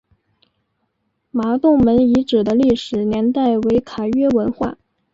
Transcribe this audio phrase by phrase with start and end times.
[1.29, 4.79] 麻洞门遗址的历史年代为卡约文化。